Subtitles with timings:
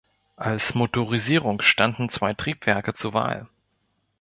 [0.37, 3.47] Als Motorisierung standen zwei Triebwerke zur Wahl.